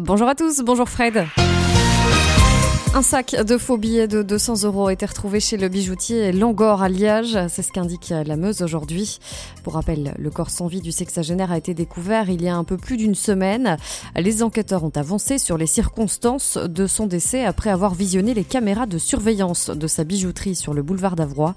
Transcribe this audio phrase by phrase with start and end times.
[0.00, 1.26] Bonjour à tous, bonjour Fred.
[2.94, 6.82] Un sac de faux billets de 200 euros a été retrouvé chez le bijoutier Langor
[6.82, 7.38] à Liège.
[7.48, 9.18] C'est ce qu'indique la Meuse aujourd'hui.
[9.64, 12.64] Pour rappel, le corps sans vie du sexagénaire a été découvert il y a un
[12.64, 13.78] peu plus d'une semaine.
[14.14, 18.84] Les enquêteurs ont avancé sur les circonstances de son décès après avoir visionné les caméras
[18.84, 21.54] de surveillance de sa bijouterie sur le boulevard d'Avroy.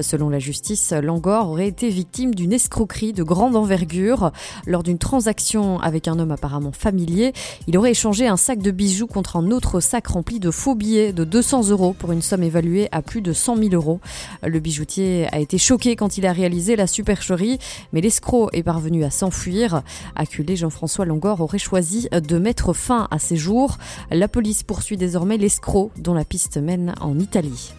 [0.00, 4.32] Selon la justice, Langor aurait été victime d'une escroquerie de grande envergure.
[4.66, 7.34] Lors d'une transaction avec un homme apparemment familier,
[7.66, 11.12] il aurait échangé un sac de bijoux contre un autre sac rempli de faux billet
[11.12, 14.00] de 200 euros pour une somme évaluée à plus de 100 000 euros.
[14.42, 17.58] Le bijoutier a été choqué quand il a réalisé la supercherie,
[17.92, 19.82] mais l'escroc est parvenu à s'enfuir.
[20.16, 23.76] Acculé, Jean-François Langor aurait choisi de mettre fin à ses jours.
[24.10, 27.74] La police poursuit désormais l'escroc dont la piste mène en Italie.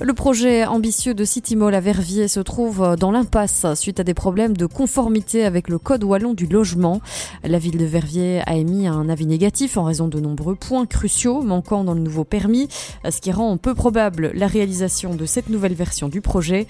[0.00, 4.12] Le projet ambitieux de City Mall à Verviers se trouve dans l'impasse suite à des
[4.12, 7.00] problèmes de conformité avec le code wallon du logement.
[7.44, 11.42] La ville de Verviers a émis un avis négatif en raison de nombreux points cruciaux
[11.42, 12.66] manquant dans le nouveau permis,
[13.08, 16.66] ce qui rend peu probable la réalisation de cette nouvelle version du projet.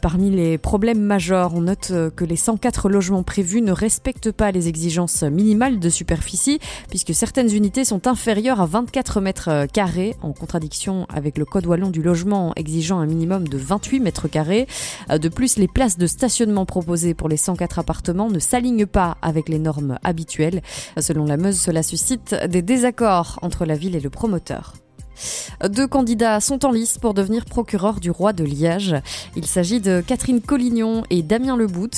[0.00, 4.68] Parmi les problèmes majeurs, on note que les 104 logements prévus ne respectent pas les
[4.68, 11.06] exigences minimales de superficie puisque certaines unités sont inférieures à 24 mètres carrés en contradiction
[11.08, 14.66] avec le code wallon du logement exigeant un minimum de 28 mètres carrés.
[15.10, 19.16] Euh, de plus, les places de stationnement proposées pour les 104 appartements ne s'alignent pas
[19.22, 20.62] avec les normes habituelles.
[20.98, 24.74] Selon la Meuse, cela suscite des désaccords entre la ville et le promoteur.
[25.68, 28.94] Deux candidats sont en lice pour devenir procureur du roi de Liège.
[29.36, 31.90] Il s'agit de Catherine Collignon et Damien Lebout.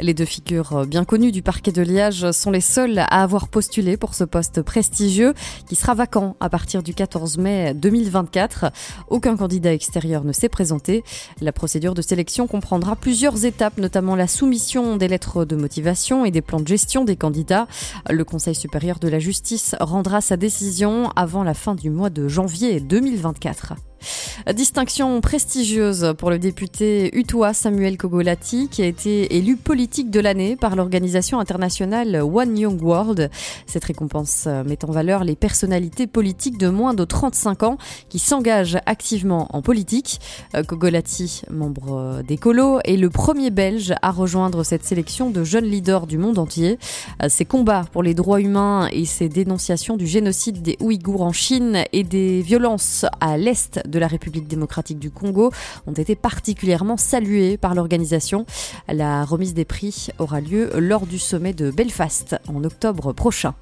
[0.00, 3.96] Les deux figures bien connues du parquet de Liège sont les seules à avoir postulé
[3.96, 5.34] pour ce poste prestigieux
[5.68, 8.72] qui sera vacant à partir du 14 mai 2024.
[9.08, 11.04] Aucun candidat extérieur ne s'est présenté.
[11.40, 16.30] La procédure de sélection comprendra plusieurs étapes, notamment la soumission des lettres de motivation et
[16.30, 17.66] des plans de gestion des candidats.
[18.08, 22.28] Le Conseil supérieur de la justice rendra sa décision avant la fin du mois de
[22.28, 23.76] janvier 2024.
[24.54, 30.56] Distinction prestigieuse pour le député utois Samuel Kogolati qui a été élu politique de l'année
[30.56, 33.30] par l'organisation internationale One Young World.
[33.66, 37.78] Cette récompense met en valeur les personnalités politiques de moins de 35 ans
[38.08, 40.20] qui s'engagent activement en politique.
[40.66, 46.06] Kogolati, membre des Colos, est le premier belge à rejoindre cette sélection de jeunes leaders
[46.06, 46.78] du monde entier.
[47.28, 51.84] Ses combats pour les droits humains et ses dénonciations du génocide des Ouïghours en Chine
[51.92, 55.52] et des violences à l'est de la République démocratique du Congo
[55.86, 58.46] ont été particulièrement salués par l'organisation.
[58.88, 63.54] La remise des prix aura lieu lors du sommet de Belfast en octobre prochain.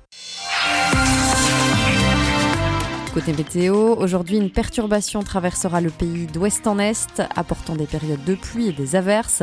[3.13, 8.37] Côté météo, aujourd'hui une perturbation traversera le pays d'ouest en est, apportant des périodes de
[8.37, 9.43] pluie et des averses.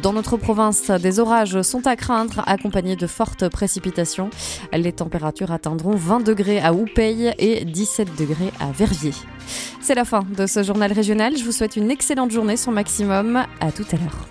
[0.00, 4.30] Dans notre province, des orages sont à craindre, accompagnés de fortes précipitations.
[4.72, 9.14] Les températures atteindront 20 degrés à Houpeille et 17 degrés à Verviers.
[9.80, 11.36] C'est la fin de ce journal régional.
[11.36, 13.44] Je vous souhaite une excellente journée sur Maximum.
[13.60, 14.28] À tout à l'heure.